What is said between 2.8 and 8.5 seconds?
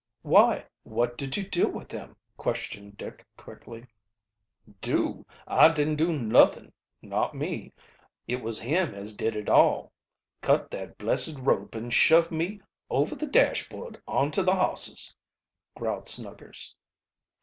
Dick quickly. "Do? I didn't do nuthin not me. It